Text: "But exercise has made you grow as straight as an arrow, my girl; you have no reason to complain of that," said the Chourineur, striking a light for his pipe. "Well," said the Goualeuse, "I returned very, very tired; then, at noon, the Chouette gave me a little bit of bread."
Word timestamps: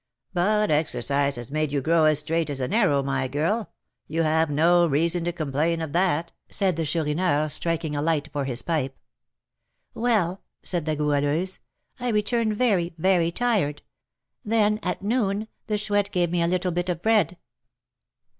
"But 0.33 0.71
exercise 0.71 1.35
has 1.35 1.51
made 1.51 1.71
you 1.71 1.79
grow 1.79 2.05
as 2.05 2.17
straight 2.21 2.49
as 2.49 2.59
an 2.59 2.73
arrow, 2.73 3.03
my 3.03 3.27
girl; 3.27 3.71
you 4.07 4.23
have 4.23 4.49
no 4.49 4.87
reason 4.87 5.23
to 5.25 5.31
complain 5.31 5.79
of 5.79 5.93
that," 5.93 6.31
said 6.49 6.75
the 6.75 6.85
Chourineur, 6.87 7.47
striking 7.49 7.95
a 7.95 8.01
light 8.01 8.27
for 8.33 8.45
his 8.45 8.63
pipe. 8.63 8.97
"Well," 9.93 10.41
said 10.63 10.85
the 10.85 10.95
Goualeuse, 10.95 11.59
"I 11.99 12.09
returned 12.09 12.57
very, 12.57 12.95
very 12.97 13.31
tired; 13.31 13.83
then, 14.43 14.79
at 14.81 15.03
noon, 15.03 15.47
the 15.67 15.77
Chouette 15.77 16.09
gave 16.09 16.31
me 16.31 16.41
a 16.41 16.47
little 16.47 16.71
bit 16.71 16.89
of 16.89 17.03
bread." 17.03 17.37